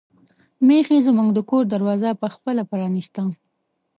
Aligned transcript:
میښې 0.65 0.97
زموږ 1.07 1.27
د 1.33 1.39
کور 1.49 1.63
دروازه 1.73 2.09
په 2.21 2.27
خپله 2.35 2.61
پرانیسته. 2.69 3.21